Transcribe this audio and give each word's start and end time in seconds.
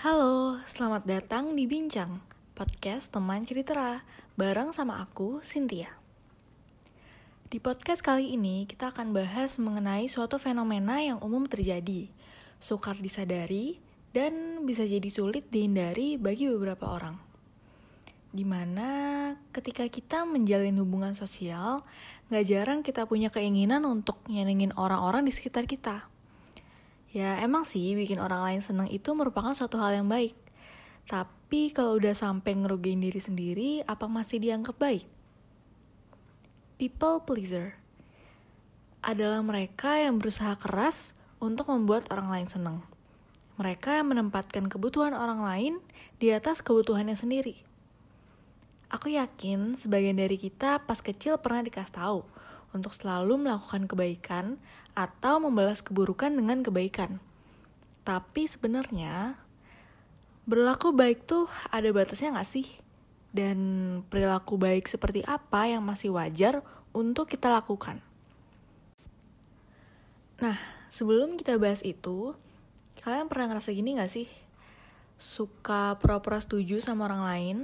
Halo, 0.00 0.56
selamat 0.64 1.04
datang 1.04 1.52
di 1.52 1.68
Bincang, 1.68 2.24
podcast 2.56 3.12
teman 3.12 3.44
cerita 3.44 4.00
bareng 4.32 4.72
sama 4.72 4.96
aku, 5.04 5.44
Cynthia. 5.44 5.92
Di 7.52 7.60
podcast 7.60 8.00
kali 8.00 8.32
ini, 8.32 8.64
kita 8.64 8.96
akan 8.96 9.12
bahas 9.12 9.60
mengenai 9.60 10.08
suatu 10.08 10.40
fenomena 10.40 11.04
yang 11.04 11.20
umum 11.20 11.44
terjadi, 11.44 12.08
sukar 12.56 12.96
disadari, 12.96 13.76
dan 14.16 14.64
bisa 14.64 14.88
jadi 14.88 15.04
sulit 15.12 15.52
dihindari 15.52 16.16
bagi 16.16 16.48
beberapa 16.48 16.96
orang. 16.96 17.20
Di 18.32 18.48
mana 18.48 18.88
ketika 19.52 19.84
kita 19.84 20.24
menjalin 20.24 20.80
hubungan 20.80 21.12
sosial, 21.12 21.84
gak 22.32 22.48
jarang 22.48 22.80
kita 22.80 23.04
punya 23.04 23.28
keinginan 23.28 23.84
untuk 23.84 24.16
nyenengin 24.32 24.72
orang-orang 24.80 25.28
di 25.28 25.32
sekitar 25.36 25.68
kita 25.68 26.08
Ya 27.10 27.42
emang 27.42 27.66
sih 27.66 27.98
bikin 27.98 28.22
orang 28.22 28.46
lain 28.46 28.60
seneng 28.62 28.86
itu 28.86 29.10
merupakan 29.18 29.50
suatu 29.50 29.82
hal 29.82 29.98
yang 29.98 30.06
baik. 30.06 30.30
Tapi 31.10 31.74
kalau 31.74 31.98
udah 31.98 32.14
sampai 32.14 32.54
ngerugiin 32.54 33.02
diri 33.02 33.18
sendiri, 33.18 33.70
apa 33.82 34.06
masih 34.06 34.38
dianggap 34.38 34.78
baik? 34.78 35.02
People 36.78 37.26
pleaser 37.26 37.74
adalah 39.02 39.42
mereka 39.42 39.98
yang 39.98 40.22
berusaha 40.22 40.54
keras 40.54 41.18
untuk 41.42 41.66
membuat 41.74 42.06
orang 42.14 42.30
lain 42.30 42.48
seneng. 42.48 42.78
Mereka 43.58 44.00
yang 44.00 44.14
menempatkan 44.14 44.70
kebutuhan 44.70 45.12
orang 45.12 45.42
lain 45.42 45.74
di 46.22 46.30
atas 46.30 46.62
kebutuhannya 46.62 47.18
sendiri. 47.18 47.58
Aku 48.86 49.10
yakin 49.10 49.74
sebagian 49.74 50.14
dari 50.14 50.38
kita 50.38 50.82
pas 50.86 51.02
kecil 51.02 51.42
pernah 51.42 51.66
dikasih 51.66 51.94
tahu 51.94 52.20
untuk 52.70 52.94
selalu 52.94 53.46
melakukan 53.48 53.90
kebaikan 53.90 54.58
atau 54.94 55.42
membalas 55.42 55.82
keburukan 55.82 56.30
dengan 56.30 56.62
kebaikan. 56.62 57.18
Tapi 58.06 58.46
sebenarnya 58.46 59.38
berlaku 60.46 60.90
baik 60.94 61.26
tuh 61.26 61.46
ada 61.70 61.90
batasnya 61.90 62.34
gak 62.34 62.48
sih? 62.48 62.66
Dan 63.30 63.58
perilaku 64.10 64.58
baik 64.58 64.90
seperti 64.90 65.22
apa 65.22 65.70
yang 65.70 65.86
masih 65.86 66.10
wajar 66.14 66.66
untuk 66.90 67.30
kita 67.30 67.46
lakukan? 67.46 68.02
Nah, 70.42 70.58
sebelum 70.90 71.38
kita 71.38 71.54
bahas 71.60 71.84
itu, 71.86 72.34
kalian 73.04 73.30
pernah 73.30 73.54
ngerasa 73.54 73.70
gini 73.70 73.94
gak 73.98 74.10
sih? 74.10 74.26
Suka 75.20 76.00
pura-pura 76.00 76.40
setuju 76.40 76.80
sama 76.80 77.06
orang 77.06 77.22
lain, 77.22 77.58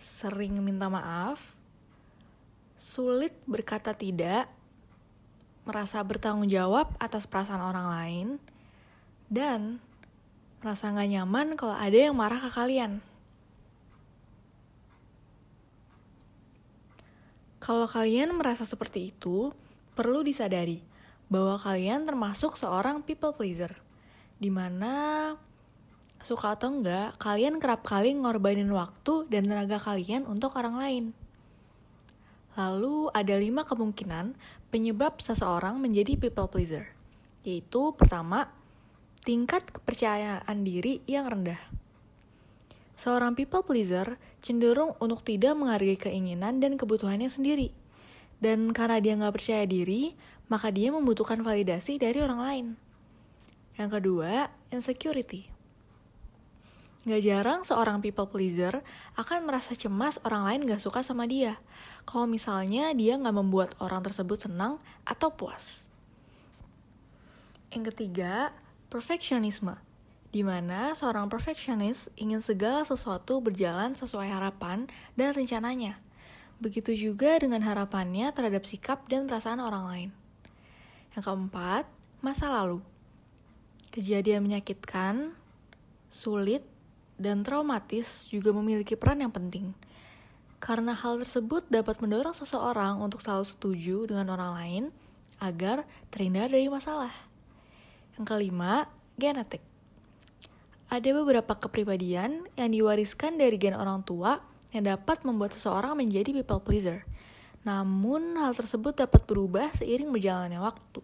sering 0.00 0.58
minta 0.64 0.88
maaf, 0.88 1.55
sulit 2.76 3.32
berkata 3.48 3.96
tidak, 3.96 4.48
merasa 5.66 5.98
bertanggung 6.04 6.46
jawab 6.46 6.92
atas 7.02 7.26
perasaan 7.26 7.64
orang 7.64 7.88
lain, 7.88 8.28
dan 9.26 9.82
merasa 10.62 10.92
gak 10.92 11.10
nyaman 11.10 11.58
kalau 11.58 11.74
ada 11.74 11.96
yang 11.96 12.14
marah 12.14 12.38
ke 12.38 12.50
kalian. 12.52 13.02
Kalau 17.58 17.90
kalian 17.90 18.30
merasa 18.38 18.62
seperti 18.62 19.10
itu, 19.10 19.50
perlu 19.98 20.22
disadari 20.22 20.78
bahwa 21.26 21.58
kalian 21.58 22.06
termasuk 22.06 22.54
seorang 22.54 23.02
people 23.02 23.34
pleaser, 23.34 23.74
di 24.38 24.54
mana 24.54 25.34
suka 26.22 26.54
atau 26.54 26.70
enggak, 26.70 27.18
kalian 27.18 27.58
kerap 27.58 27.82
kali 27.82 28.14
ngorbanin 28.14 28.70
waktu 28.70 29.26
dan 29.26 29.50
tenaga 29.50 29.82
kalian 29.82 30.30
untuk 30.30 30.54
orang 30.54 30.78
lain. 30.78 31.04
Lalu 32.56 33.12
ada 33.12 33.36
lima 33.36 33.68
kemungkinan 33.68 34.32
penyebab 34.72 35.20
seseorang 35.20 35.76
menjadi 35.76 36.16
people 36.16 36.48
pleaser. 36.48 36.88
Yaitu 37.44 37.92
pertama, 37.92 38.48
tingkat 39.28 39.68
kepercayaan 39.68 40.64
diri 40.64 41.04
yang 41.04 41.28
rendah. 41.28 41.60
Seorang 42.96 43.36
people 43.36 43.60
pleaser 43.60 44.16
cenderung 44.40 44.96
untuk 45.04 45.20
tidak 45.20 45.52
menghargai 45.52 46.00
keinginan 46.00 46.56
dan 46.64 46.80
kebutuhannya 46.80 47.28
sendiri. 47.28 47.76
Dan 48.40 48.72
karena 48.72 49.04
dia 49.04 49.12
nggak 49.20 49.36
percaya 49.36 49.68
diri, 49.68 50.16
maka 50.48 50.72
dia 50.72 50.88
membutuhkan 50.88 51.44
validasi 51.44 52.00
dari 52.00 52.24
orang 52.24 52.40
lain. 52.40 52.66
Yang 53.76 54.00
kedua, 54.00 54.48
insecurity. 54.72 55.55
Gak 57.06 57.22
jarang 57.22 57.62
seorang 57.62 58.02
people 58.02 58.26
pleaser 58.26 58.82
akan 59.14 59.46
merasa 59.46 59.78
cemas 59.78 60.18
orang 60.26 60.42
lain 60.42 60.60
gak 60.66 60.82
suka 60.82 61.06
sama 61.06 61.30
dia. 61.30 61.54
Kalau 62.02 62.26
misalnya 62.26 62.90
dia 62.98 63.14
gak 63.14 63.30
membuat 63.30 63.78
orang 63.78 64.02
tersebut 64.02 64.50
senang 64.50 64.82
atau 65.06 65.30
puas. 65.30 65.86
Yang 67.70 67.94
ketiga, 67.94 68.50
perfectionisme. 68.90 69.78
Di 70.34 70.42
mana 70.42 70.98
seorang 70.98 71.30
perfectionist 71.30 72.10
ingin 72.18 72.42
segala 72.42 72.82
sesuatu 72.82 73.38
berjalan 73.38 73.94
sesuai 73.94 74.26
harapan 74.26 74.90
dan 75.14 75.30
rencananya. 75.30 76.02
Begitu 76.58 76.90
juga 76.98 77.38
dengan 77.38 77.62
harapannya 77.62 78.34
terhadap 78.34 78.66
sikap 78.66 79.06
dan 79.06 79.30
perasaan 79.30 79.62
orang 79.62 79.84
lain. 79.86 80.10
Yang 81.14 81.22
keempat, 81.30 81.86
masa 82.18 82.50
lalu. 82.50 82.82
Kejadian 83.94 84.42
menyakitkan, 84.42 85.38
sulit, 86.10 86.66
dan 87.16 87.40
traumatis 87.44 88.28
juga 88.28 88.52
memiliki 88.52 88.96
peran 88.96 89.24
yang 89.24 89.32
penting. 89.32 89.72
Karena 90.60 90.96
hal 90.96 91.20
tersebut 91.20 91.68
dapat 91.68 92.00
mendorong 92.00 92.32
seseorang 92.32 93.00
untuk 93.00 93.20
selalu 93.20 93.44
setuju 93.44 94.08
dengan 94.08 94.32
orang 94.32 94.52
lain 94.56 94.84
agar 95.40 95.84
terhindar 96.08 96.48
dari 96.48 96.68
masalah. 96.68 97.12
Yang 98.16 98.24
kelima, 98.32 98.88
genetik. 99.20 99.60
Ada 100.88 101.12
beberapa 101.12 101.52
kepribadian 101.58 102.46
yang 102.56 102.70
diwariskan 102.72 103.36
dari 103.36 103.58
gen 103.60 103.76
orang 103.76 104.06
tua 104.06 104.40
yang 104.70 104.86
dapat 104.86 105.24
membuat 105.26 105.52
seseorang 105.52 105.98
menjadi 105.98 106.30
people 106.30 106.62
pleaser. 106.62 107.04
Namun, 107.66 108.38
hal 108.38 108.54
tersebut 108.54 108.94
dapat 108.94 109.26
berubah 109.26 109.74
seiring 109.74 110.14
berjalannya 110.14 110.62
waktu. 110.62 111.02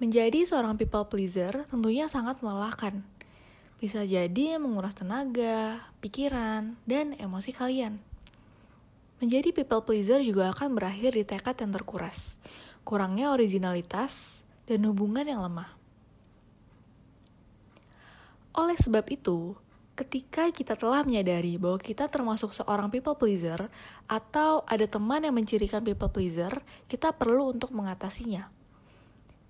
Menjadi 0.00 0.46
seorang 0.46 0.78
people 0.80 1.04
pleaser 1.10 1.66
tentunya 1.68 2.08
sangat 2.08 2.40
melelahkan, 2.40 3.04
bisa 3.80 4.04
jadi 4.04 4.60
menguras 4.60 4.92
tenaga, 4.92 5.80
pikiran, 6.04 6.76
dan 6.84 7.16
emosi 7.16 7.56
kalian. 7.56 7.96
Menjadi 9.24 9.56
people 9.56 9.80
pleaser 9.88 10.20
juga 10.20 10.52
akan 10.52 10.76
berakhir 10.76 11.16
di 11.16 11.24
tekad 11.24 11.56
yang 11.64 11.72
terkuras, 11.72 12.36
kurangnya 12.84 13.32
originalitas, 13.32 14.44
dan 14.68 14.84
hubungan 14.84 15.24
yang 15.24 15.40
lemah. 15.40 15.72
Oleh 18.52 18.76
sebab 18.76 19.08
itu, 19.08 19.56
ketika 19.96 20.52
kita 20.52 20.76
telah 20.76 21.00
menyadari 21.00 21.56
bahwa 21.56 21.80
kita 21.80 22.08
termasuk 22.08 22.52
seorang 22.52 22.92
people 22.92 23.16
pleaser 23.16 23.72
atau 24.04 24.60
ada 24.68 24.84
teman 24.84 25.24
yang 25.24 25.32
mencirikan 25.32 25.80
people 25.80 26.12
pleaser, 26.12 26.60
kita 26.84 27.16
perlu 27.16 27.56
untuk 27.56 27.72
mengatasinya. 27.72 28.48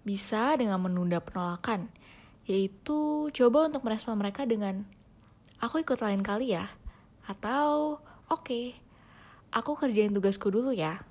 Bisa 0.07 0.55
dengan 0.55 0.79
menunda 0.83 1.19
penolakan, 1.19 1.91
yaitu 2.51 3.31
coba 3.31 3.71
untuk 3.71 3.87
merespon 3.87 4.19
mereka 4.19 4.43
dengan 4.43 4.83
aku 5.63 5.87
ikut 5.87 6.03
lain 6.03 6.19
kali 6.27 6.59
ya 6.59 6.67
atau 7.31 8.03
oke 8.27 8.43
okay, 8.43 8.75
aku 9.55 9.79
kerjain 9.79 10.11
tugasku 10.11 10.51
dulu 10.51 10.75
ya. 10.75 11.07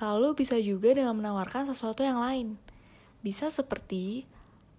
Lalu 0.00 0.32
bisa 0.32 0.56
juga 0.56 0.96
dengan 0.96 1.20
menawarkan 1.20 1.68
sesuatu 1.68 2.00
yang 2.00 2.16
lain. 2.16 2.56
Bisa 3.20 3.52
seperti 3.52 4.24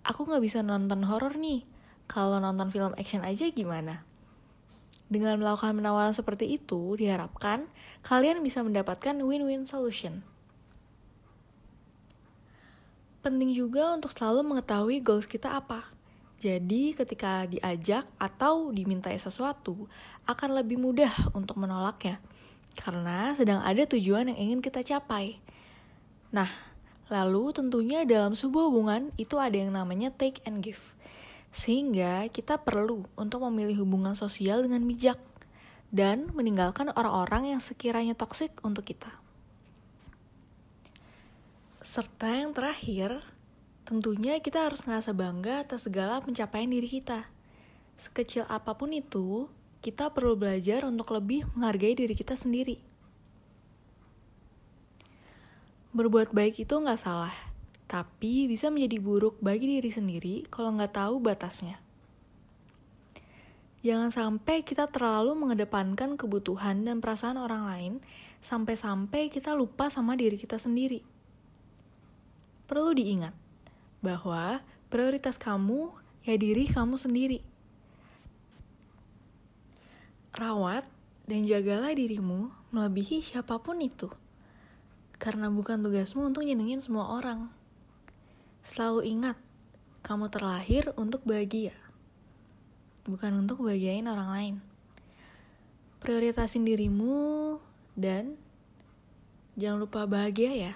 aku 0.01 0.25
nggak 0.25 0.41
bisa 0.41 0.65
nonton 0.65 1.05
horor 1.05 1.37
nih 1.37 1.63
kalau 2.09 2.41
nonton 2.41 2.73
film 2.73 2.97
action 2.97 3.21
aja 3.21 3.45
gimana? 3.53 4.03
Dengan 5.05 5.37
melakukan 5.37 5.77
penawaran 5.77 6.17
seperti 6.17 6.57
itu, 6.57 6.97
diharapkan 6.97 7.69
kalian 8.01 8.41
bisa 8.41 8.65
mendapatkan 8.65 9.13
win-win 9.21 9.69
solution. 9.69 10.25
Penting 13.23 13.55
juga 13.55 13.95
untuk 13.95 14.11
selalu 14.11 14.43
mengetahui 14.43 14.99
goals 14.99 15.31
kita 15.31 15.55
apa. 15.55 15.87
Jadi 16.43 16.91
ketika 16.91 17.47
diajak 17.47 18.03
atau 18.19 18.67
dimintai 18.75 19.15
sesuatu, 19.15 19.87
akan 20.27 20.59
lebih 20.59 20.75
mudah 20.75 21.31
untuk 21.31 21.55
menolaknya. 21.55 22.19
Karena 22.75 23.31
sedang 23.31 23.63
ada 23.63 23.79
tujuan 23.87 24.27
yang 24.27 24.35
ingin 24.35 24.59
kita 24.59 24.83
capai. 24.83 25.39
Nah, 26.35 26.51
lalu 27.07 27.55
tentunya 27.55 28.03
dalam 28.03 28.35
sebuah 28.35 28.67
hubungan 28.67 29.07
itu 29.15 29.39
ada 29.39 29.55
yang 29.55 29.71
namanya 29.71 30.11
take 30.11 30.43
and 30.43 30.59
give. 30.59 30.91
Sehingga 31.55 32.27
kita 32.27 32.59
perlu 32.59 33.07
untuk 33.15 33.47
memilih 33.47 33.87
hubungan 33.87 34.19
sosial 34.19 34.67
dengan 34.67 34.83
bijak 34.83 35.15
dan 35.95 36.27
meninggalkan 36.35 36.91
orang-orang 36.91 37.55
yang 37.55 37.63
sekiranya 37.63 38.19
toksik 38.19 38.51
untuk 38.67 38.83
kita. 38.83 39.22
Serta 41.83 42.31
yang 42.31 42.55
terakhir, 42.55 43.19
tentunya 43.83 44.39
kita 44.39 44.71
harus 44.71 44.87
ngerasa 44.87 45.11
bangga 45.11 45.67
atas 45.67 45.83
segala 45.83 46.23
pencapaian 46.23 46.71
diri 46.71 46.87
kita. 46.87 47.27
Sekecil 47.99 48.47
apa 48.47 48.71
pun 48.79 48.95
itu, 48.95 49.51
kita 49.83 50.07
perlu 50.15 50.39
belajar 50.39 50.87
untuk 50.87 51.11
lebih 51.11 51.43
menghargai 51.51 51.91
diri 51.91 52.15
kita 52.15 52.39
sendiri. 52.39 52.79
Berbuat 55.91 56.31
baik 56.31 56.63
itu 56.63 56.71
nggak 56.71 57.03
salah, 57.03 57.35
tapi 57.91 58.47
bisa 58.47 58.71
menjadi 58.71 59.03
buruk 59.03 59.35
bagi 59.43 59.75
diri 59.75 59.91
sendiri 59.91 60.47
kalau 60.47 60.71
nggak 60.79 60.95
tahu 60.95 61.19
batasnya. 61.19 61.83
Jangan 63.83 64.07
sampai 64.07 64.63
kita 64.63 64.87
terlalu 64.87 65.35
mengedepankan 65.35 66.15
kebutuhan 66.15 66.87
dan 66.87 67.03
perasaan 67.03 67.35
orang 67.35 67.67
lain 67.67 67.93
sampai-sampai 68.39 69.27
kita 69.27 69.51
lupa 69.51 69.91
sama 69.91 70.15
diri 70.15 70.39
kita 70.39 70.55
sendiri. 70.55 71.12
Perlu 72.73 72.97
diingat 72.97 73.37
bahwa 74.01 74.65
prioritas 74.89 75.37
kamu 75.37 75.93
ya 76.25 76.33
diri 76.33 76.65
kamu 76.65 76.97
sendiri. 76.97 77.45
Rawat 80.33 80.89
dan 81.29 81.45
jagalah 81.45 81.93
dirimu 81.93 82.49
melebihi 82.73 83.21
siapa 83.21 83.61
pun 83.61 83.77
itu. 83.77 84.09
Karena 85.21 85.53
bukan 85.53 85.85
tugasmu 85.85 86.25
untuk 86.25 86.41
nyenengin 86.41 86.81
semua 86.81 87.13
orang. 87.13 87.53
Selalu 88.65 89.13
ingat, 89.13 89.37
kamu 90.01 90.33
terlahir 90.33 90.89
untuk 90.97 91.21
bahagia 91.21 91.77
bukan 93.03 93.43
untuk 93.43 93.59
bahagiain 93.59 94.07
orang 94.07 94.29
lain. 94.31 94.55
Prioritasin 95.99 96.63
dirimu 96.67 97.59
dan 97.95 98.35
jangan 99.59 99.83
lupa 99.83 100.07
bahagia 100.07 100.51
ya. 100.55 100.73